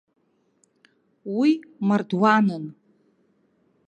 Уи 1.37 1.51
мардуанын. 1.87 2.65